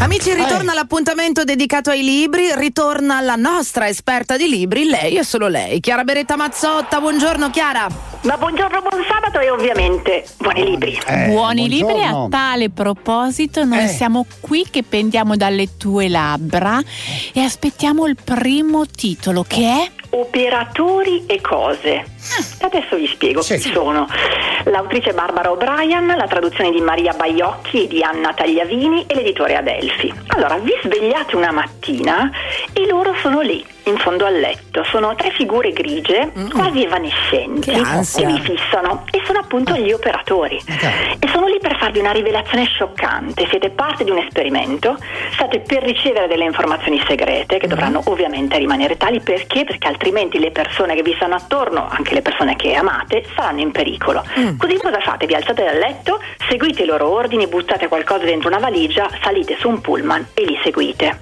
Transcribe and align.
Amici, 0.00 0.34
ritorna 0.34 0.74
l'appuntamento 0.74 1.44
dedicato 1.44 1.88
ai 1.88 2.02
libri, 2.04 2.50
ritorna 2.54 3.22
la 3.22 3.36
nostra 3.36 3.88
esperta 3.88 4.36
di 4.36 4.46
libri, 4.46 4.84
lei 4.84 5.16
e 5.16 5.24
solo 5.24 5.48
lei, 5.48 5.80
Chiara 5.80 6.04
Beretta 6.04 6.36
Mazzotta. 6.36 7.00
Buongiorno 7.00 7.48
Chiara. 7.48 7.86
Ma 8.24 8.36
buongiorno, 8.36 8.82
buon 8.82 9.02
sabato 9.08 9.40
e 9.40 9.48
ovviamente 9.48 10.26
buoni 10.36 10.64
libri. 10.66 11.00
Eh, 11.06 11.28
Buoni 11.28 11.70
libri, 11.70 11.94
buongiorno. 11.94 12.24
a 12.24 12.28
tale 12.28 12.68
proposito 12.68 13.64
noi 13.64 13.84
Eh. 13.84 13.88
siamo 13.88 14.26
qui 14.40 14.66
che 14.70 14.82
pendiamo 14.82 15.36
dalle 15.36 15.78
tue 15.78 16.10
labbra 16.10 16.78
e 17.32 17.40
aspettiamo 17.40 18.04
il 18.06 18.18
primo 18.22 18.84
titolo 18.84 19.42
che 19.42 19.62
è 19.64 19.90
Operatori 20.12 21.24
e 21.26 21.40
cose. 21.40 22.04
Adesso 22.60 22.96
vi 22.96 23.06
spiego 23.08 23.42
Sì. 23.42 23.58
chi 23.58 23.70
sono. 23.72 24.06
L'autrice 24.64 25.12
Barbara 25.14 25.50
O'Brien, 25.50 26.06
la 26.06 26.26
traduzione 26.26 26.70
di 26.70 26.80
Maria 26.80 27.14
Baiocchi 27.14 27.84
e 27.84 27.88
di 27.88 28.02
Anna 28.02 28.32
Tagliavini 28.34 29.06
e 29.06 29.14
l'editore 29.14 29.56
Adelphi. 29.56 30.12
Allora, 30.28 30.56
vi 30.58 30.72
svegliate 30.82 31.34
una 31.34 31.50
mattina 31.50 32.30
e 32.74 32.86
loro 32.86 33.14
sono 33.22 33.40
lì, 33.40 33.64
in 33.84 33.96
fondo 33.96 34.26
al 34.26 34.34
letto. 34.38 34.84
Sono 34.84 35.14
tre 35.14 35.30
figure 35.30 35.72
grigie, 35.72 36.30
quasi 36.52 36.84
evanescenti. 36.84 37.70
Che 37.70 38.26
vi 38.26 38.40
fissano. 38.40 39.04
E 39.10 39.22
sono 39.24 39.38
appunto 39.38 39.74
gli 39.74 39.90
operatori. 39.92 40.60
dai. 40.66 41.16
E 41.18 41.28
sono 41.32 41.46
lì 41.46 41.58
per 41.58 41.78
farvi 41.78 41.98
una 42.00 42.12
rivelazione 42.12 42.64
scioccante. 42.66 43.46
Siete 43.48 43.70
parte 43.70 44.04
di 44.04 44.10
un 44.10 44.18
esperimento, 44.18 44.98
state 45.32 45.60
per 45.60 45.82
ricevere 45.82 46.28
delle 46.28 46.44
informazioni 46.44 47.02
segrete 47.06 47.56
che 47.58 47.66
dovranno 47.66 48.02
ovviamente 48.06 48.58
rimanere 48.58 48.96
tali 48.98 49.20
perché? 49.20 49.64
Perché 49.64 49.88
altrimenti 49.88 50.38
le 50.38 50.50
persone 50.50 50.94
che 50.94 51.02
vi 51.02 51.14
stanno 51.16 51.36
attorno, 51.36 51.88
anche 51.90 52.09
le 52.14 52.22
persone 52.22 52.56
che 52.56 52.74
amate, 52.74 53.24
saranno 53.34 53.60
in 53.60 53.70
pericolo. 53.70 54.24
Così 54.58 54.76
cosa 54.76 55.00
fate? 55.00 55.26
Vi 55.26 55.34
alzate 55.34 55.64
dal 55.64 55.78
letto, 55.78 56.20
seguite 56.48 56.82
i 56.82 56.86
loro 56.86 57.08
ordini, 57.10 57.46
buttate 57.46 57.88
qualcosa 57.88 58.24
dentro 58.24 58.48
una 58.48 58.58
valigia, 58.58 59.08
salite 59.22 59.56
su 59.58 59.68
un 59.68 59.80
pullman 59.80 60.26
e 60.34 60.44
li 60.44 60.58
seguite. 60.62 61.18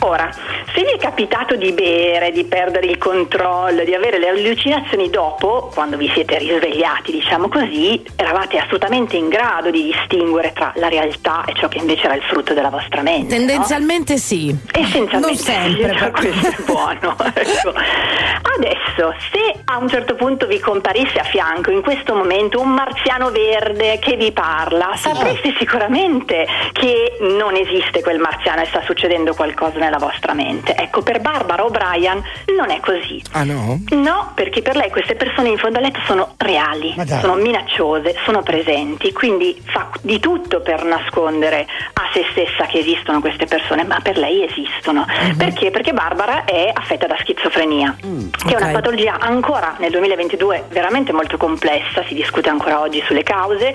Ora, 0.00 0.30
se 0.74 0.82
vi 0.82 0.92
è 0.92 0.98
capitato 0.98 1.56
di 1.56 1.72
bere, 1.72 2.30
di 2.30 2.44
perdere 2.44 2.86
il 2.86 2.98
controllo, 2.98 3.84
di 3.84 3.94
avere 3.94 4.18
le 4.18 4.28
allucinazioni 4.28 5.10
dopo, 5.10 5.70
quando 5.74 5.96
vi 5.96 6.08
siete 6.14 6.38
risvegliati, 6.38 7.12
diciamo 7.12 7.48
così, 7.48 8.02
eravate 8.16 8.58
assolutamente 8.58 9.16
in 9.16 9.28
grado 9.28 9.70
di 9.70 9.82
distinguere 9.82 10.52
tra 10.52 10.72
la 10.76 10.88
realtà 10.88 11.44
e 11.46 11.54
ciò 11.54 11.68
che 11.68 11.78
invece 11.78 12.04
era 12.04 12.14
il 12.14 12.22
frutto 12.22 12.54
della 12.54 12.70
vostra 12.70 13.02
mente. 13.02 13.36
no? 13.38 13.46
Tendenzialmente 13.46 14.16
sì. 14.16 14.54
Essenzialmente 14.72 15.18
Non 15.18 15.36
sempre. 15.36 15.94
sì, 15.98 16.10
questo 16.10 16.48
è 16.48 16.64
buono. 16.64 17.16
ecco. 17.34 17.74
Adesso, 18.56 19.14
se 19.32 19.60
a 19.64 19.76
un 19.78 19.88
certo 19.88 20.14
punto 20.20 20.46
vi 20.46 20.60
comparisse 20.60 21.18
a 21.18 21.22
fianco 21.22 21.70
in 21.70 21.80
questo 21.80 22.14
momento 22.14 22.60
un 22.60 22.68
marziano 22.68 23.30
verde 23.30 23.98
che 24.00 24.16
vi 24.16 24.32
parla, 24.32 24.90
sapreste 24.94 25.54
sicuramente 25.58 26.46
che 26.72 27.16
non 27.20 27.56
esiste 27.56 28.02
quel 28.02 28.18
marziano 28.18 28.60
e 28.60 28.66
sta 28.66 28.82
succedendo 28.84 29.32
qualcosa 29.32 29.78
nella 29.78 29.96
vostra 29.96 30.34
mente. 30.34 30.74
Ecco, 30.74 31.00
per 31.00 31.22
Barbara 31.22 31.64
O'Brien 31.64 32.22
non 32.54 32.68
è 32.68 32.80
così. 32.80 33.22
Ah 33.32 33.44
no? 33.44 33.80
No, 33.92 34.32
perché 34.34 34.60
per 34.60 34.76
lei 34.76 34.90
queste 34.90 35.14
persone 35.14 35.48
in 35.48 35.56
fondo 35.56 35.78
al 35.78 35.84
letto 35.84 36.00
sono 36.04 36.34
reali, 36.36 36.94
sono 37.06 37.36
minacciose, 37.36 38.14
sono 38.26 38.42
presenti, 38.42 39.14
quindi 39.14 39.58
fa 39.72 39.88
di 40.02 40.20
tutto 40.20 40.60
per 40.60 40.84
nascondere 40.84 41.66
a 41.94 42.10
se 42.12 42.26
stessa 42.32 42.66
che 42.66 42.80
esistono 42.80 43.20
queste 43.20 43.46
persone, 43.46 43.84
ma 43.84 44.00
per 44.02 44.18
lei 44.18 44.44
esistono. 44.44 45.06
Mhm. 45.08 45.36
Perché? 45.38 45.70
Perché 45.70 45.94
Barbara 45.94 46.44
è 46.44 46.70
affetta 46.74 47.06
da 47.06 47.16
schizofrenia, 47.20 47.96
che 47.98 48.54
è 48.54 48.56
una 48.62 48.72
patologia 48.72 49.16
ancora 49.18 49.76
nel 49.78 49.90
2022 50.10 50.64
veramente 50.70 51.12
molto 51.12 51.36
complessa, 51.36 52.02
si 52.06 52.14
discute 52.14 52.48
ancora 52.48 52.80
oggi 52.80 53.02
sulle 53.06 53.22
cause, 53.22 53.72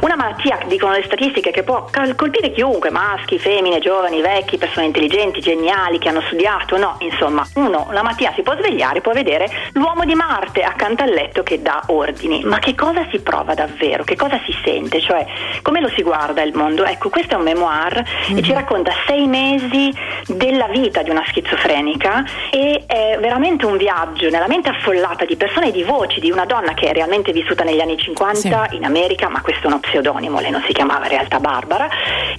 una 0.00 0.16
malattia, 0.16 0.58
dicono 0.66 0.92
le 0.92 1.04
statistiche, 1.04 1.50
che 1.50 1.62
può 1.62 1.88
colpire 2.16 2.50
chiunque, 2.50 2.90
maschi, 2.90 3.38
femmine, 3.38 3.78
giovani, 3.78 4.20
vecchi, 4.20 4.58
persone 4.58 4.86
intelligenti, 4.86 5.40
geniali, 5.40 5.98
che 5.98 6.08
hanno 6.08 6.22
studiato, 6.22 6.76
no, 6.76 6.96
insomma, 7.00 7.46
uno 7.54 7.88
la 7.90 8.02
mattina 8.02 8.32
si 8.34 8.42
può 8.42 8.54
svegliare, 8.56 9.00
può 9.00 9.12
vedere 9.12 9.48
l'uomo 9.72 10.04
di 10.04 10.14
Marte 10.14 10.62
accanto 10.62 11.02
al 11.04 11.10
letto 11.10 11.42
che 11.42 11.62
dà 11.62 11.82
ordini, 11.86 12.42
ma 12.44 12.58
che 12.58 12.74
cosa 12.74 13.06
si 13.10 13.20
prova 13.20 13.54
davvero? 13.54 14.02
Che 14.02 14.16
cosa 14.16 14.40
si 14.44 14.54
sente? 14.64 15.00
Cioè, 15.00 15.24
come 15.62 15.80
lo 15.80 15.88
si 15.94 16.02
guarda 16.02 16.42
il 16.42 16.54
mondo? 16.54 16.84
Ecco, 16.84 17.10
questo 17.10 17.34
è 17.34 17.38
un 17.38 17.44
memoir 17.44 18.02
e 18.34 18.42
ci 18.42 18.52
racconta 18.52 18.92
sei 19.06 19.26
mesi 19.26 19.92
della 20.26 20.66
vita 20.66 21.02
di 21.02 21.10
una 21.10 21.24
schizofrenica 21.26 22.24
e 22.50 22.84
è 22.86 23.18
veramente 23.20 23.66
un 23.66 23.76
viaggio 23.76 24.28
nella 24.30 24.48
mente 24.48 24.70
affollata 24.70 25.24
di 25.24 25.36
persone 25.36 25.70
di 25.76 25.82
voci 25.84 26.20
di 26.20 26.30
una 26.30 26.46
donna 26.46 26.72
che 26.72 26.88
è 26.88 26.92
realmente 26.94 27.32
vissuta 27.32 27.62
negli 27.62 27.80
anni 27.80 27.98
50 27.98 28.68
in 28.70 28.84
America, 28.84 29.28
ma 29.28 29.42
questo 29.42 29.64
è 29.64 29.66
uno 29.66 29.78
pseudonimo, 29.80 30.40
lei 30.40 30.50
non 30.50 30.64
si 30.66 30.72
chiamava 30.72 31.04
in 31.04 31.10
realtà 31.10 31.38
Barbara. 31.38 31.88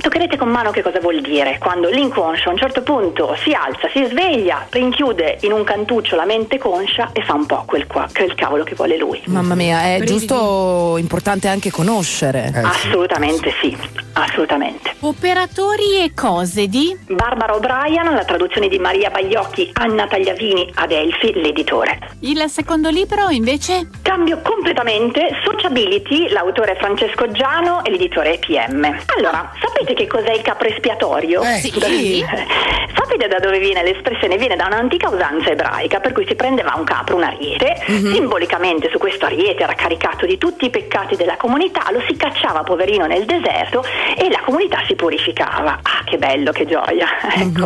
Toccherete 0.01 0.37
con 0.37 0.49
mano 0.49 0.71
che 0.71 0.81
cosa 0.81 0.99
vuol 0.99 1.21
dire 1.21 1.57
quando 1.59 1.89
l'inconscio 1.89 2.49
a 2.49 2.51
un 2.51 2.57
certo 2.57 2.81
punto 2.81 3.35
si 3.43 3.51
alza, 3.51 3.89
si 3.93 4.03
sveglia, 4.05 4.65
rinchiude 4.69 5.37
in 5.41 5.51
un 5.51 5.63
cantuccio 5.63 6.15
la 6.15 6.25
mente 6.25 6.57
conscia 6.57 7.11
e 7.13 7.21
fa 7.21 7.33
un 7.33 7.45
po' 7.45 7.63
quel, 7.65 7.85
qua- 7.85 8.07
quel 8.11 8.33
cavolo 8.33 8.63
che 8.63 8.73
vuole 8.73 8.97
lui. 8.97 9.21
Mamma 9.25 9.53
mia, 9.53 9.81
è 9.83 10.01
giusto 10.01 10.95
importante 10.97 11.47
anche 11.47 11.69
conoscere. 11.69 12.47
Eh, 12.47 12.59
sì. 12.59 12.87
Assolutamente 12.87 13.53
sì, 13.61 13.77
assolutamente. 14.13 14.95
Operatori 15.01 16.03
e 16.03 16.13
cose 16.15 16.67
di 16.67 16.97
Barbara 17.07 17.55
O'Brien, 17.55 18.13
la 18.13 18.25
traduzione 18.25 18.67
di 18.67 18.79
Maria 18.79 19.11
Bagliocchi, 19.11 19.69
Anna 19.73 20.07
Tagliavini, 20.07 20.71
Adelphi, 20.73 21.33
l'editore. 21.33 21.99
il 22.21 22.43
secondo 22.47 22.89
libro 22.89 23.26
invece 23.29 23.87
Cambio 24.01 24.39
completamente 24.41 25.29
Sociability, 25.43 26.29
l'autore 26.29 26.73
è 26.73 26.77
Francesco 26.77 27.29
Giano 27.31 27.83
e 27.83 27.91
l'editore 27.91 28.33
è 28.33 28.39
PM. 28.39 28.83
Allora, 29.17 29.51
sapete 29.59 29.93
che 29.93 30.07
cos'è 30.07 30.31
il 30.31 30.41
capro 30.41 30.69
espiatorio? 30.69 31.41
Eh, 31.41 31.57
sì. 31.59 32.25
Sapete 32.95 33.27
da 33.27 33.39
dove 33.39 33.59
viene 33.59 33.83
l'espressione? 33.83 34.37
Viene 34.37 34.55
da 34.55 34.67
un'antica 34.67 35.09
usanza 35.09 35.49
ebraica 35.49 35.99
per 35.99 36.13
cui 36.13 36.25
si 36.25 36.35
prendeva 36.35 36.73
un 36.77 36.83
capro, 36.83 37.15
un 37.15 37.23
ariete, 37.23 37.83
simbolicamente 37.85 38.89
su 38.91 38.97
questo 38.97 39.25
ariete 39.25 39.63
era 39.63 39.73
caricato 39.73 40.25
di 40.25 40.37
tutti 40.37 40.65
i 40.65 40.69
peccati 40.69 41.15
della 41.15 41.37
comunità, 41.37 41.91
lo 41.91 42.01
si 42.07 42.15
cacciava 42.15 42.63
poverino 42.63 43.05
nel 43.07 43.25
deserto 43.25 43.83
e 44.15 44.29
la 44.29 44.39
comunità 44.43 44.83
si 44.87 44.95
purificava. 44.95 45.79
Ah, 45.81 46.03
che 46.05 46.17
bello, 46.17 46.51
che 46.51 46.65
gioia! 46.65 47.07
Ecco. 47.37 47.65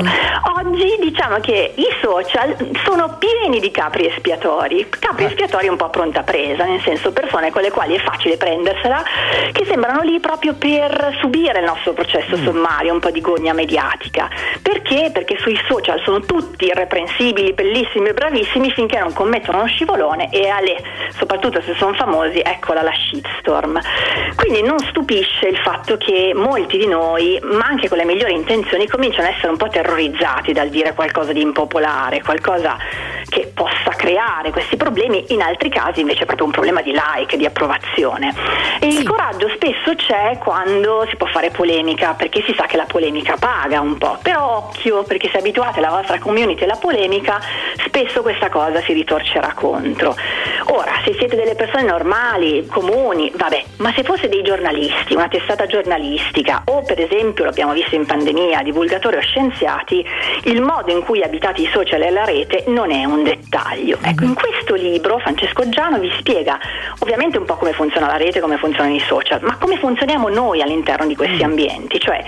Oggi 0.59 0.97
diciamo 1.01 1.39
che 1.39 1.73
i 1.75 1.88
social 2.01 2.55
sono 2.83 3.17
pieni 3.17 3.59
di 3.59 3.72
capri 3.72 4.07
espiatori, 4.07 4.88
capri 4.99 5.25
espiatori 5.25 5.50
un 5.59 5.78
po' 5.78 5.85
a 5.85 5.89
pronta 5.89 6.23
presa, 6.23 6.66
nel 6.66 6.81
senso 6.81 7.12
persone 7.12 7.51
con 7.51 7.62
le 7.62 7.72
quali 7.72 7.95
è 7.95 8.00
facile 8.00 8.38
prendersela, 8.38 9.03
che 9.51 9.66
sembrano 9.66 10.01
lì 10.01 10.19
proprio 10.19 10.53
per 10.53 11.17
subire 11.19 11.59
il 11.59 11.66
nostro 11.66 11.94
processo 11.94 12.35
sommario, 12.38 12.94
un 12.94 13.00
po' 13.00 13.12
di 13.12 13.22
gogna 13.22 13.53
mediatica. 13.53 14.29
Perché? 14.61 15.09
Perché 15.13 15.38
sui 15.40 15.59
social 15.67 16.01
sono 16.03 16.22
tutti 16.22 16.66
irreprensibili, 16.66 17.53
bellissimi 17.53 18.09
e 18.09 18.13
bravissimi 18.13 18.72
finché 18.72 19.00
non 19.00 19.13
commettono 19.13 19.59
uno 19.59 19.67
scivolone 19.67 20.31
e 20.31 20.47
alle, 20.50 20.78
soprattutto 21.17 21.61
se 21.61 21.73
sono 21.75 21.94
famosi, 21.94 22.40
eccola 22.40 22.81
la 22.81 22.94
shitstorm. 22.94 23.79
Quindi 24.35 24.61
non 24.61 24.79
stupisce 24.79 25.47
il 25.47 25.57
fatto 25.57 25.97
che 25.97 26.34
molti 26.34 26.78
di 26.78 26.88
noi, 26.88 27.40
ma 27.44 27.66
anche 27.66 27.88
con 27.88 27.97
le 27.97 28.06
migliori 28.06 28.34
intenzioni, 28.34 28.88
cominciano 28.88 29.28
ad 29.28 29.34
essere 29.34 29.50
un 29.50 29.57
po' 29.57 29.67
terrorizzati 29.67 30.51
dal 30.53 30.69
dire 30.69 30.94
qualcosa 30.94 31.31
di 31.31 31.41
impopolare, 31.41 32.22
qualcosa 32.22 32.78
che 33.31 33.50
possa 33.53 33.92
creare 33.96 34.52
questi 34.52 34.75
problemi, 34.75 35.24
in 35.30 35.42
altri 35.42 35.69
casi 35.69 36.02
invece 36.02 36.24
è 36.24 36.25
proprio 36.25 36.46
un 36.46 36.52
problema 36.52 36.81
di 36.81 36.92
like, 36.92 37.38
di 37.38 37.46
approvazione. 37.46 38.36
E 38.81 38.88
il 38.88 39.08
coraggio 39.08 39.47
spesso 39.56 39.96
c'è 39.96 40.38
quando 40.38 41.06
si 41.09 41.16
può 41.16 41.28
fare 41.28 41.50
polemica, 41.50 42.14
perché 42.14 42.44
si 42.46 42.53
sa 42.53 42.66
che 42.66 42.75
la 42.75 42.84
polemica 42.84 43.38
paga 43.40 43.80
un 43.80 43.97
po', 43.97 44.20
però 44.22 44.68
occhio, 44.68 45.03
perché 45.03 45.30
se 45.30 45.38
abituate 45.38 45.80
la 45.80 45.91
vostra 45.91 46.20
community 46.20 46.66
alla 46.66 46.75
polemica, 46.75 47.40
spesso 47.86 48.22
questa 48.22 48.50
cosa 48.50 48.81
si 48.81 48.91
ritorcerà 48.91 49.53
contro. 49.53 50.14
Ora, 50.66 50.91
se 51.03 51.16
siete 51.17 51.35
delle 51.35 51.55
persone 51.55 51.83
normali, 51.83 52.66
comuni, 52.67 53.31
vabbè, 53.35 53.63
ma 53.77 53.91
se 53.93 54.03
foste 54.03 54.29
dei 54.29 54.43
giornalisti, 54.43 55.13
una 55.13 55.28
testata 55.28 55.66
giornalistica 55.66 56.63
o 56.66 56.84
per 56.84 56.99
esempio, 56.99 57.46
l'abbiamo 57.46 57.73
visto 57.73 57.96
in 57.96 58.05
pandemia, 58.05 58.61
divulgatori 58.61 59.17
o 59.17 59.22
scienziati, 59.22 60.05
il 60.43 60.61
modo 60.61 60.91
in 60.91 61.03
cui 61.03 61.23
abitate 61.23 61.61
i 61.61 61.69
social 61.72 62.02
e 62.02 62.11
la 62.11 62.25
rete 62.25 62.66
non 62.67 62.91
è 62.91 63.03
un 63.05 63.23
dettaglio. 63.23 63.97
Ecco, 64.02 64.23
in 64.23 64.34
questo 64.34 64.75
libro 64.75 65.17
Francesco 65.19 65.67
Giano 65.69 65.99
vi 65.99 66.11
spiega 66.19 66.59
ovviamente 66.99 67.37
un 67.37 67.46
po' 67.46 67.55
come 67.55 67.73
funziona 67.73 68.07
la 68.07 68.17
rete, 68.17 68.40
come 68.40 68.57
funzionano 68.57 68.93
i 68.96 68.99
social, 68.99 69.40
ma 69.41 69.57
come 69.57 69.78
funzioniamo 69.78 70.29
noi 70.29 70.61
all'interno 70.61 71.07
di 71.07 71.16
questi 71.16 71.43
ambienti, 71.43 71.99
cioè 71.99 72.23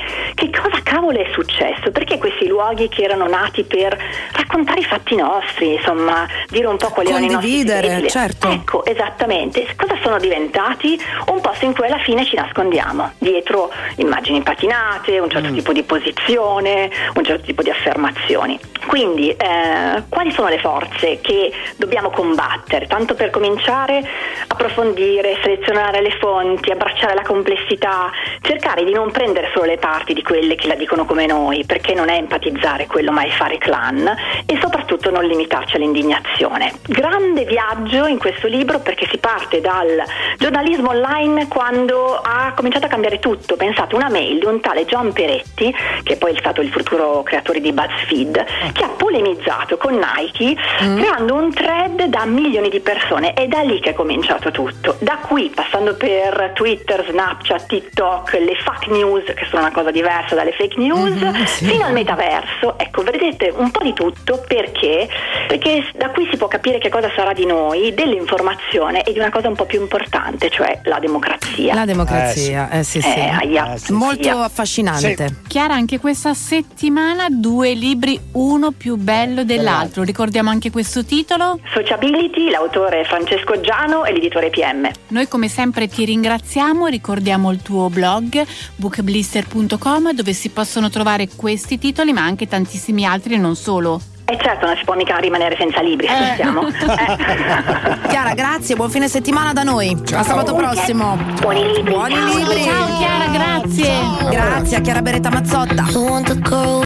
che 0.49 0.59
cosa 0.59 0.81
cavolo 0.83 1.19
è 1.19 1.27
successo, 1.31 1.91
perché 1.91 2.17
questi 2.17 2.47
luoghi 2.47 2.89
che 2.89 3.03
erano 3.03 3.27
nati 3.27 3.63
per 3.63 3.97
raccontare 4.33 4.79
i 4.79 4.83
fatti 4.83 5.15
nostri, 5.15 5.75
insomma, 5.75 6.27
dire 6.49 6.67
un 6.67 6.77
po' 6.77 6.89
quali 6.89 7.09
erano 7.09 7.25
i 7.25 7.29
nostri 7.29 7.51
Condividere, 7.51 8.07
certo. 8.09 8.49
Ecco, 8.49 8.85
esattamente. 8.85 9.67
Cosa 9.75 9.97
sono 10.01 10.17
diventati? 10.17 10.99
Un 11.27 11.41
posto 11.41 11.65
in 11.65 11.73
cui 11.73 11.85
alla 11.85 11.99
fine 11.99 12.25
ci 12.25 12.35
nascondiamo, 12.35 13.13
dietro 13.17 13.71
immagini 13.97 14.41
patinate, 14.41 15.19
un 15.19 15.29
certo 15.29 15.51
tipo 15.51 15.71
di 15.71 15.83
posizione, 15.83 16.89
un 17.15 17.23
certo 17.23 17.45
tipo 17.45 17.61
di 17.61 17.69
affermazioni. 17.69 18.59
Quindi, 18.87 19.29
eh, 19.29 20.03
quali 20.09 20.31
sono 20.31 20.49
le 20.49 20.59
forze 20.59 21.19
che 21.21 21.51
dobbiamo 21.77 22.09
combattere? 22.09 22.87
Tanto 22.87 23.15
per 23.15 23.29
cominciare, 23.29 24.05
approfondire, 24.47 25.37
selezionare 25.41 26.01
le 26.01 26.11
fonti, 26.19 26.69
abbracciare 26.69 27.13
la 27.13 27.21
complessità, 27.21 28.11
cercare 28.41 28.83
di 28.83 28.91
non 28.91 29.11
prendere 29.11 29.51
solo 29.53 29.65
le 29.65 29.77
parti 29.77 30.13
di 30.13 30.21
quelle 30.33 30.55
che 30.55 30.65
la 30.65 30.73
dicono 30.73 31.05
come 31.05 31.27
noi, 31.27 31.63
perché 31.63 31.93
non 31.93 32.09
è 32.09 32.15
empatizzare 32.15 32.87
quello 32.87 33.11
ma 33.11 33.21
è 33.21 33.29
fare 33.29 33.59
clan 33.59 34.11
e 34.47 34.57
soprattutto 34.59 35.11
non 35.11 35.25
limitarci 35.25 35.75
all'indignazione. 35.75 36.73
Grande 36.87 37.45
viaggio 37.45 38.07
in 38.07 38.17
questo 38.17 38.47
libro 38.47 38.79
perché 38.79 39.07
si 39.11 39.19
parte 39.19 39.61
dal 39.61 40.03
giornalismo 40.39 40.89
online 40.89 41.47
quando 41.47 42.19
ha 42.19 42.51
cominciato 42.55 42.87
a 42.87 42.89
cambiare 42.89 43.19
tutto. 43.19 43.55
Pensate, 43.55 43.93
una 43.93 44.09
mail 44.09 44.39
di 44.39 44.45
un 44.47 44.59
tale 44.59 44.85
John 44.85 45.13
Peretti, 45.13 45.71
che 46.01 46.15
poi 46.15 46.33
è 46.33 46.39
stato 46.39 46.61
il 46.61 46.71
futuro 46.71 47.21
creatore 47.21 47.61
di 47.61 47.71
BuzzFeed, 47.71 48.45
che 48.73 48.83
ha 48.83 48.89
polemizzato 48.89 49.77
con 49.77 49.93
Nike 49.93 50.59
mm. 50.83 50.97
creando 50.97 51.35
un 51.35 51.53
thread 51.53 52.05
da 52.05 52.25
milioni 52.25 52.69
di 52.69 52.79
persone. 52.79 53.33
È 53.33 53.45
da 53.45 53.61
lì 53.61 53.79
che 53.79 53.91
è 53.91 53.93
cominciato 53.93 54.49
tutto. 54.49 54.95
Da 54.97 55.19
qui, 55.27 55.51
passando 55.53 55.95
per 55.95 56.53
Twitter, 56.55 57.05
Snapchat, 57.07 57.67
TikTok, 57.67 58.33
le 58.33 58.55
fake 58.55 58.89
news, 58.89 59.25
che 59.25 59.45
sono 59.47 59.61
una 59.61 59.71
cosa 59.71 59.91
diversa 59.91 60.21
dalle 60.31 60.51
fake 60.51 60.77
news, 60.77 61.11
mm-hmm, 61.11 61.43
sì. 61.43 61.65
fino 61.65 61.85
al 61.85 61.93
metaverso. 61.93 62.77
Ecco, 62.77 63.03
vedete 63.03 63.53
un 63.55 63.71
po' 63.71 63.83
di 63.83 63.93
tutto 63.93 64.43
perché? 64.47 65.07
Perché 65.47 65.83
da 65.95 66.09
qui 66.09 66.27
si 66.31 66.37
può 66.37 66.47
capire 66.47 66.79
che 66.79 66.89
cosa 66.89 67.11
sarà 67.15 67.33
di 67.33 67.45
noi, 67.45 67.93
dell'informazione 67.93 69.03
e 69.03 69.13
di 69.13 69.19
una 69.19 69.29
cosa 69.29 69.47
un 69.47 69.55
po' 69.55 69.65
più 69.65 69.81
importante, 69.81 70.49
cioè 70.49 70.79
la 70.83 70.99
democrazia. 70.99 71.73
La 71.73 71.85
democrazia, 71.85 72.69
eh 72.69 72.83
sì, 72.83 72.97
eh, 72.97 73.01
sì. 73.01 73.09
sì. 73.09 73.19
Eh, 73.19 73.77
sì 73.77 73.91
Molto 73.93 74.29
affascinante. 74.29 75.41
Chiara, 75.47 75.73
anche 75.73 75.99
questa 75.99 76.33
settimana 76.33 77.27
due 77.29 77.73
libri, 77.73 78.19
uno 78.33 78.71
più 78.71 78.95
bello 78.95 79.43
dell'altro. 79.43 80.03
Ricordiamo 80.03 80.49
anche 80.49 80.71
questo 80.71 81.03
titolo? 81.03 81.59
Sociability, 81.73 82.49
l'autore 82.49 83.03
Francesco 83.05 83.59
Giano 83.59 84.05
e 84.05 84.13
l'editore 84.13 84.49
PM. 84.49 84.89
Noi 85.09 85.27
come 85.27 85.47
sempre 85.47 85.87
ti 85.87 86.05
ringraziamo, 86.05 86.87
ricordiamo 86.87 87.51
il 87.51 87.61
tuo 87.61 87.89
blog 87.89 88.43
bookblister.com 88.75 90.12
dove 90.13 90.33
si 90.33 90.49
possono 90.49 90.89
trovare 90.89 91.27
questi 91.35 91.77
titoli 91.77 92.13
ma 92.13 92.23
anche 92.23 92.47
tantissimi 92.47 93.05
altri 93.05 93.35
e 93.35 93.37
non 93.37 93.55
solo. 93.55 94.01
E 94.25 94.35
eh 94.35 94.39
certo, 94.41 94.65
non 94.65 94.77
si 94.77 94.85
può 94.85 94.95
mica 94.95 95.17
rimanere 95.17 95.55
senza 95.57 95.81
libri, 95.81 96.07
eh. 96.07 96.11
eh. 96.39 98.07
Chiara, 98.07 98.33
grazie, 98.33 98.75
buon 98.75 98.89
fine 98.89 99.09
settimana 99.09 99.51
da 99.51 99.63
noi. 99.63 99.99
Ciao. 100.05 100.21
A 100.21 100.23
sabato 100.23 100.55
prossimo. 100.55 101.17
Buoni 101.41 101.73
libri. 101.73 101.93
Buoni 101.93 102.15
libri. 102.15 102.63
Ciao 102.63 102.97
Chiara, 102.97 103.27
grazie. 103.27 103.91
Grazie 104.29 104.77
a 104.77 104.79
Chiara 104.79 105.01
Beretta 105.01 105.29
Mazzotta. 105.29 105.83